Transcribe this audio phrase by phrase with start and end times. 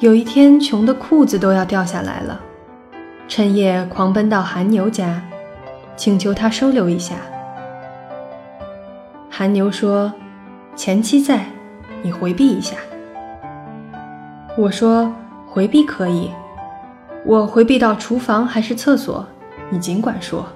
[0.00, 2.40] 有一天穷的裤子都要掉下来了，
[3.26, 5.20] 趁夜狂奔到韩牛家，
[5.96, 7.16] 请求他收留一下。
[9.28, 10.12] 韩牛说
[10.76, 11.46] ：“前妻在，
[12.00, 12.76] 你回避一下。”
[14.56, 15.12] 我说
[15.50, 16.30] ：“回避可以，
[17.24, 19.26] 我回避到厨房还是厕所，
[19.68, 20.46] 你尽管说。”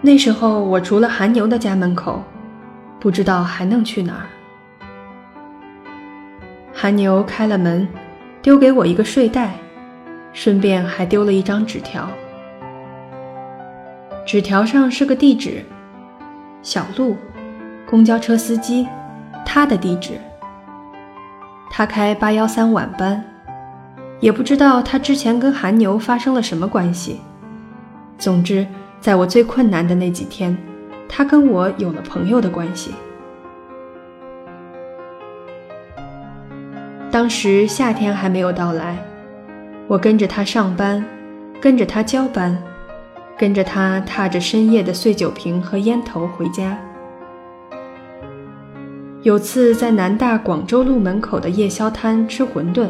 [0.00, 2.22] 那时候我除了韩牛的家门口，
[2.98, 4.24] 不知道还能去哪儿。
[6.80, 7.88] 韩牛开了门，
[8.40, 9.52] 丢给我一个睡袋，
[10.32, 12.08] 顺便还丢了一张纸条。
[14.24, 15.64] 纸条上是个地址。
[16.62, 17.16] 小路，
[17.84, 18.86] 公交车司机，
[19.44, 20.20] 他的地址。
[21.68, 23.24] 他开八幺三晚班，
[24.20, 27.20] 也不知道他之前跟韩牛发生了什么关系。
[28.18, 28.64] 总之，
[29.00, 30.56] 在我最困难的那几天，
[31.08, 32.92] 他跟我有了朋友的关系。
[37.18, 38.96] 当时夏天还没有到来，
[39.88, 41.04] 我跟着他上班，
[41.60, 42.56] 跟着他交班。
[43.36, 46.78] 跟着他踏着深夜的碎酒瓶和烟头回家。
[49.22, 52.86] 有次在南大广州路门口的夜宵摊吃馄饨，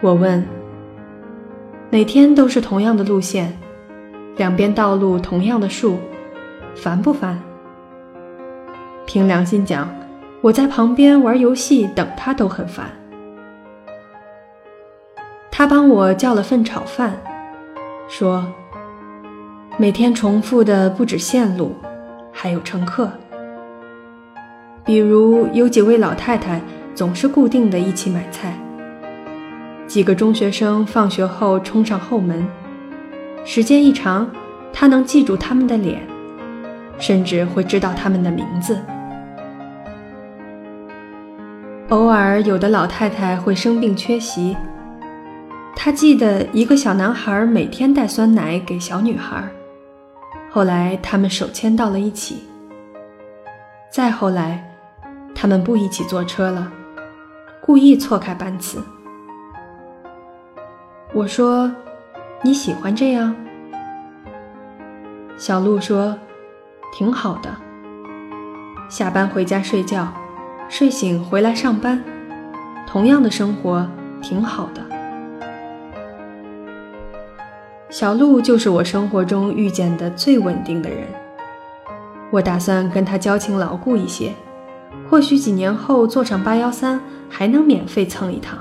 [0.00, 0.42] 我问
[1.92, 3.58] ：“每天都是同样的路线，
[4.38, 5.98] 两边道路同样的树，
[6.74, 7.38] 烦不烦？”
[9.04, 9.86] 凭良心讲，
[10.40, 12.86] 我在旁边玩游戏等他都很烦。
[15.62, 17.16] 他帮我叫了份炒饭，
[18.08, 18.44] 说。
[19.76, 21.76] 每天重复的不止线路，
[22.32, 23.08] 还有乘客。
[24.84, 26.60] 比如有几位老太太
[26.96, 28.58] 总是固定的一起买菜，
[29.86, 32.44] 几个中学生放学后冲上后门，
[33.44, 34.28] 时间一长，
[34.72, 36.02] 他能记住他们的脸，
[36.98, 38.80] 甚至会知道他们的名字。
[41.90, 44.56] 偶尔有的老太太会生病缺席，
[45.84, 49.42] 他记得一个小男孩每天带酸奶给小女孩。
[50.48, 52.44] 后来，他们手牵到了一起。
[53.90, 54.62] 再后来，
[55.34, 56.70] 他们不一起坐车了，
[57.60, 58.80] 故意错开班次。
[61.12, 61.68] 我说
[62.42, 63.34] ：“你喜欢这样？”
[65.36, 66.16] 小鹿说
[66.94, 67.50] ：“挺好的。
[68.88, 70.06] 下班回家睡觉，
[70.68, 72.00] 睡醒回来上班，
[72.86, 73.84] 同样的生活，
[74.20, 74.80] 挺好的。”
[77.92, 81.06] 小鹿就是我生活中遇见的最稳定的人，
[82.30, 84.32] 我打算跟他交情牢固一些，
[85.10, 86.98] 或许几年后坐上八幺三
[87.28, 88.58] 还能免费蹭一趟。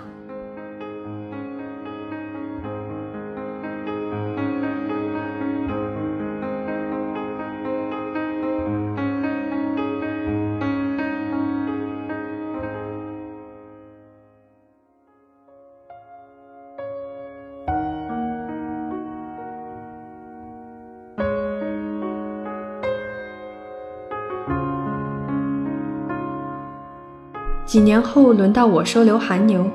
[27.71, 29.65] 几年后，轮到我收留韩牛。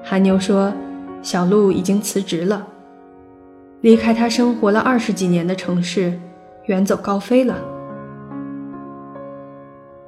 [0.00, 0.72] 韩牛说
[1.22, 2.64] ：“小鹿已经辞职了，
[3.80, 6.16] 离开他生活了二十几年的城市，
[6.66, 7.56] 远走高飞了。”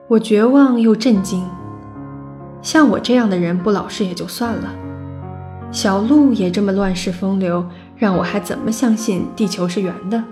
[0.06, 1.44] 我绝望又震惊。
[2.62, 4.72] 像我这样的人不老实也就算了，
[5.72, 7.66] 小鹿也这么乱世风流，
[7.96, 10.22] 让我还怎么相信地球是圆的？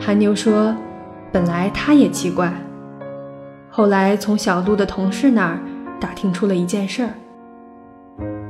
[0.00, 0.74] 韩牛说
[1.30, 2.52] ：“本来他也奇怪。”
[3.76, 5.60] 后来从小鹿的同事那儿
[6.00, 7.10] 打听出了一件事儿：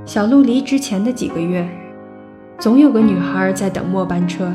[0.04, 1.68] 小鹿离职前的几个月，
[2.60, 4.54] 总有个女孩在等末班车。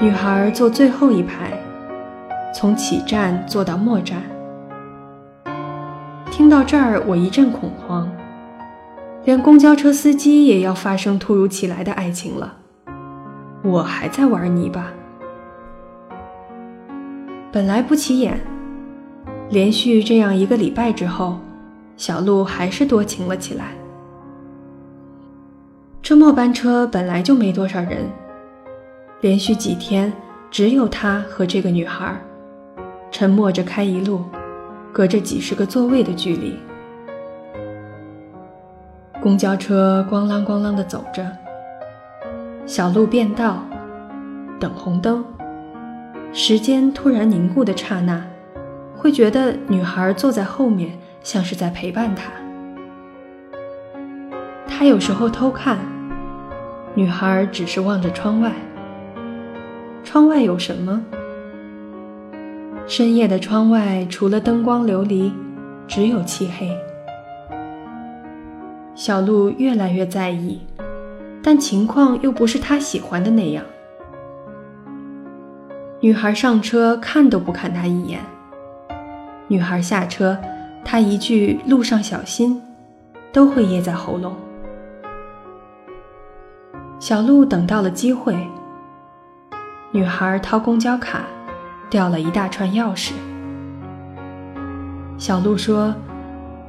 [0.00, 1.52] 女孩坐最后一排，
[2.54, 4.22] 从起站坐到末站。
[6.30, 8.10] 听到这儿，我一阵恐慌，
[9.24, 12.54] 连公交车司机也要发生突如其来的爱情了，
[13.62, 14.86] 我还在玩泥巴。
[17.52, 18.40] 本来不起眼。
[19.50, 21.38] 连续这样一个礼拜之后，
[21.96, 23.72] 小鹿还是多情了起来。
[26.02, 28.10] 这末班车本来就没多少人，
[29.20, 30.12] 连续几天
[30.50, 32.14] 只有他和这个女孩，
[33.10, 34.24] 沉默着开一路，
[34.92, 36.56] 隔着几十个座位的距离。
[39.22, 41.26] 公交车咣啷咣啷地走着，
[42.66, 43.62] 小鹿变道，
[44.58, 45.24] 等红灯，
[46.32, 48.22] 时间突然凝固的刹那。
[49.04, 52.32] 会觉得女孩坐在后面像是在陪伴他。
[54.66, 55.76] 他有时候偷看，
[56.94, 58.50] 女孩只是望着窗外。
[60.02, 61.04] 窗外有什么？
[62.86, 65.30] 深夜的窗外，除了灯光流离，
[65.86, 66.74] 只有漆黑。
[68.94, 70.62] 小鹿越来越在意，
[71.42, 73.62] 但情况又不是他喜欢的那样。
[76.00, 78.18] 女孩上车，看都不看他一眼。
[79.48, 80.38] 女孩下车，
[80.84, 82.60] 他一句“路上小心”，
[83.30, 84.34] 都会噎在喉咙。
[86.98, 88.34] 小鹿等到了机会。
[89.92, 91.24] 女孩掏公交卡，
[91.90, 93.12] 掉了一大串钥匙。
[95.18, 95.94] 小鹿说：“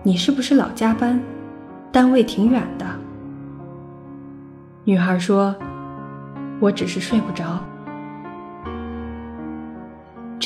[0.03, 1.19] 你是不是老加班？
[1.91, 2.85] 单位挺远的。”
[4.83, 5.55] 女孩说
[6.59, 7.59] ：“我只是睡不着。”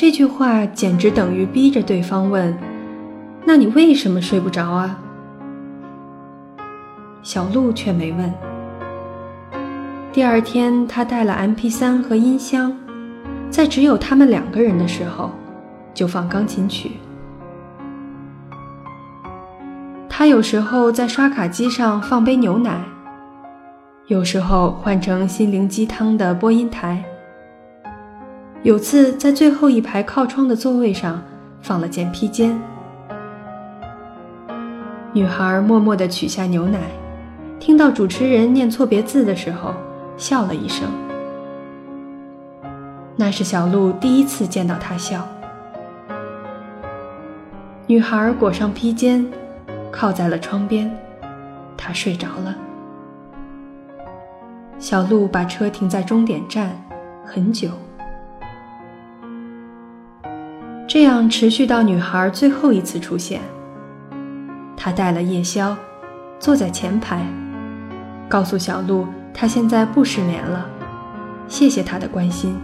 [0.00, 2.56] 这句话简直等于逼着对方问
[3.44, 4.98] ：“那你为什么睡不着啊？”
[7.22, 8.32] 小鹿却没问。
[10.10, 12.74] 第二天，他带了 MP3 和音箱，
[13.50, 15.32] 在只有他们两个人的时候，
[15.92, 16.92] 就放钢琴曲。
[20.08, 22.82] 他有时候在刷卡机上放杯牛奶，
[24.06, 27.04] 有时候换成心灵鸡汤的播音台。
[28.62, 31.22] 有次在最后一排靠窗的座位上
[31.62, 32.60] 放了件披肩，
[35.14, 36.78] 女孩默默地取下牛奶，
[37.58, 39.72] 听到主持人念错别字的时候
[40.18, 40.86] 笑了一声。
[43.16, 45.26] 那是小鹿第一次见到他笑。
[47.86, 49.26] 女孩裹上披肩，
[49.90, 50.94] 靠在了窗边，
[51.78, 52.54] 她睡着了。
[54.78, 56.70] 小鹿把车停在终点站，
[57.24, 57.70] 很久。
[60.92, 63.40] 这样持续到女孩最后一次出现。
[64.76, 65.76] 他带了夜宵，
[66.40, 67.24] 坐在前排，
[68.28, 70.68] 告诉小鹿他现在不失眠了，
[71.46, 72.58] 谢谢他的关心。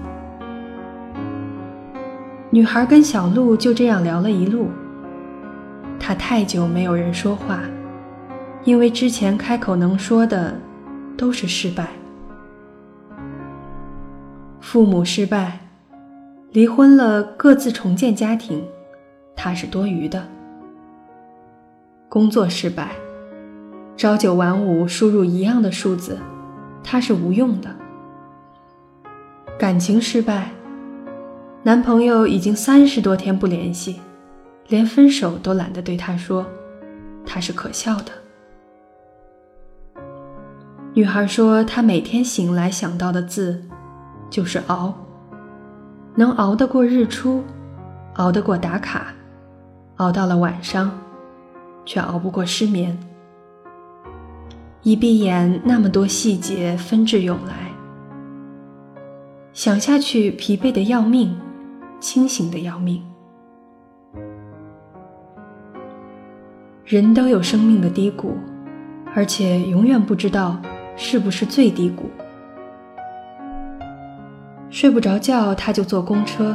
[2.51, 4.71] 女孩跟小鹿就这样聊了一路。
[5.97, 7.61] 他太久没有人说话，
[8.65, 10.61] 因为之前开口能说的
[11.17, 11.91] 都是失败，
[14.61, 15.61] 父母失败。
[16.53, 18.67] 离婚了，各自重建家庭，
[19.35, 20.27] 他是多余的。
[22.09, 22.93] 工作失败，
[23.97, 26.19] 朝九晚五，输入一样的数字，
[26.83, 27.69] 他是无用的。
[29.59, 30.51] 感情失败，
[31.63, 34.01] 男朋友已经三十多天不联系，
[34.69, 36.47] 连分手都懒得对他说，
[37.27, 38.13] 他是可笑的。
[40.95, 43.63] 女孩说，她每天醒来想到的字，
[44.31, 44.95] 就是熬。
[46.19, 47.45] 能熬得过日出，
[48.15, 49.13] 熬得过打卡，
[49.97, 50.91] 熬到了晚上，
[51.85, 52.99] 却熬不过失眠。
[54.83, 57.71] 一闭眼，那么多细节纷至涌来，
[59.53, 61.39] 想下去疲惫的要命，
[62.01, 63.03] 清醒的要命。
[66.87, 68.39] 人都有生命的低谷，
[69.15, 70.57] 而且永远不知道
[70.97, 72.05] 是不是最低谷。
[74.77, 76.55] 睡不着觉，他就坐公车，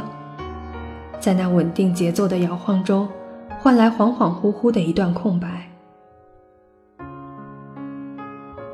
[1.20, 3.10] 在那稳定节奏的摇晃中，
[3.58, 5.68] 换来恍恍惚惚的一段空白。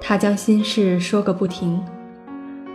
[0.01, 1.81] 他将心事说个不停，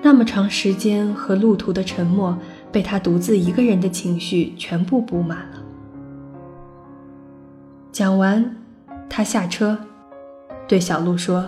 [0.00, 2.38] 那么长时间和路途的沉默，
[2.72, 5.58] 被他独自一个人的情绪全部补满了。
[7.92, 8.56] 讲完，
[9.10, 9.76] 他下车，
[10.66, 11.46] 对小鹿说：“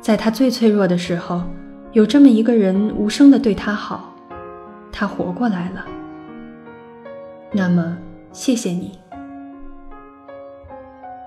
[0.00, 1.42] 在他最脆弱的时候。”
[1.96, 4.12] 有这么一个人无声的对他好，
[4.92, 5.82] 他活过来了。
[7.50, 7.96] 那么，
[8.32, 8.98] 谢谢你。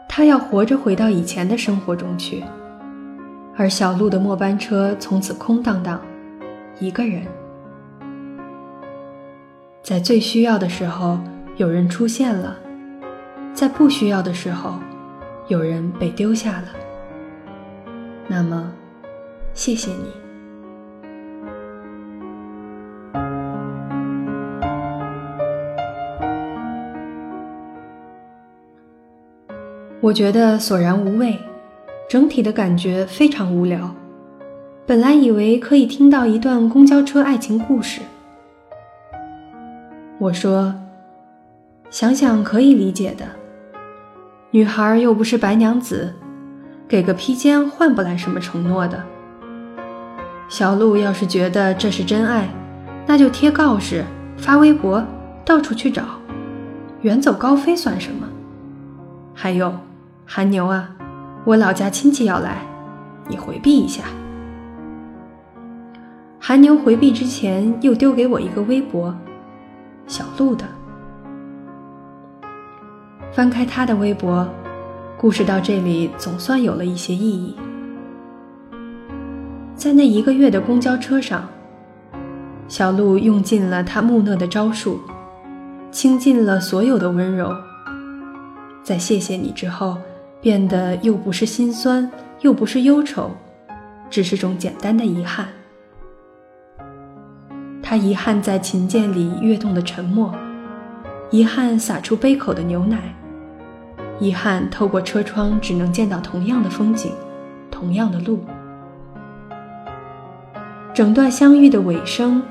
[0.08, 2.44] 他要活着回到以前的生活中去，
[3.58, 6.00] 而小路的末班车从此空荡荡，
[6.80, 7.24] 一个人。
[9.82, 11.18] 在最需要的时候，
[11.58, 12.54] 有人出现了；
[13.56, 14.76] 在不需要的时候，
[15.48, 16.68] 有人被丢下了。
[18.28, 18.72] 那么，
[19.56, 20.29] 谢谢你。
[30.02, 31.38] 我觉得索然无味，
[32.10, 33.94] 整体的感觉非常无聊。
[34.86, 38.00] 本来以为可以听到一段公交车爱情故事。
[40.18, 40.74] 我说，
[41.90, 43.26] 想想可以理解的，
[44.52, 46.14] 女孩又不是白娘子，
[46.88, 49.04] 给个披肩换不来什么承诺的。
[50.48, 52.48] 小鹿要是觉得这是真爱，
[53.06, 54.06] 那就贴告示、
[54.38, 55.06] 发微博，
[55.44, 56.04] 到处去找，
[57.02, 58.26] 远走高飞算什么？
[59.34, 59.74] 还有。
[60.32, 60.88] 韩牛啊，
[61.44, 62.62] 我老家亲戚要来，
[63.28, 64.04] 你回避一下。
[66.40, 69.12] 韩牛回避之前又丢给我一个微博，
[70.06, 70.66] 小鹿的，
[73.32, 74.48] 翻开他的微博，
[75.18, 77.56] 故事到这里总算有了一些意义。
[79.74, 81.50] 在那一个月的公交车上，
[82.68, 85.00] 小鹿用尽了他木讷的招数，
[85.90, 87.52] 倾尽了所有的温柔。
[88.84, 89.98] 在谢谢你之后，
[90.42, 92.10] 变得又不是心酸，
[92.42, 93.32] 又不是忧愁，
[94.10, 95.48] 只是种简单的遗憾。
[97.82, 100.34] 他遗憾在琴键里跃动的沉默，
[101.32, 103.14] 遗憾洒出杯口的牛奶，
[104.20, 107.12] 遗憾透过车窗只能见到同样的风景，
[107.72, 108.40] 同样的路。
[110.94, 112.42] 整段相遇的尾声，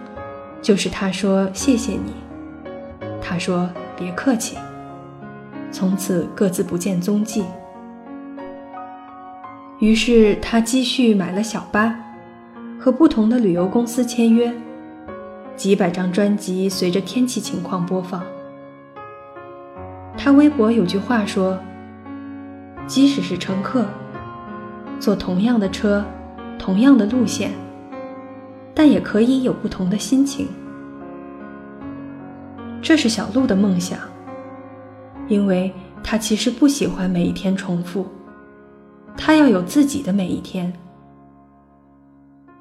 [0.60, 2.12] 就是他说谢谢你，
[3.22, 4.58] 他说别客气。
[5.70, 7.44] 从此各自不见踪迹。
[9.80, 11.94] 于是他积蓄买了小巴，
[12.80, 14.52] 和不同的旅游公司签约，
[15.54, 18.22] 几百张专辑随着天气情况播放。
[20.16, 21.56] 他微博有句话说
[22.88, 23.86] ：“即使是乘客，
[24.98, 26.04] 坐同样的车，
[26.58, 27.52] 同样的路线，
[28.74, 30.48] 但也可以有不同的心情。”
[32.82, 33.98] 这是小鹿的梦想。
[35.28, 35.70] 因为
[36.02, 38.06] 他其实不喜欢每一天重复，
[39.18, 40.72] 他要有自己的每一天。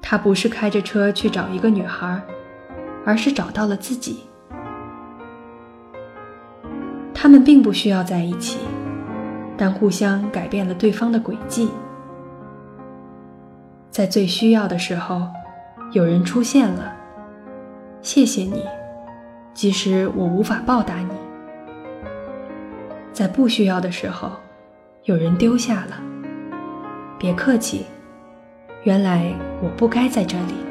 [0.02, 2.20] 他不是开着车去找一个女孩，
[3.06, 4.24] 而是找到了自己。
[7.14, 8.58] 他们并不需要在一起，
[9.56, 11.70] 但互相改变了对方的轨迹。
[13.90, 15.28] 在最需要的时候，
[15.92, 16.92] 有人出现了。
[18.00, 18.64] 谢谢你，
[19.52, 21.10] 即使我无法报答你。
[23.12, 24.30] 在不需要的时候，
[25.04, 26.00] 有人丢下了。
[27.18, 27.84] 别客气，
[28.84, 30.67] 原来我不该在这里。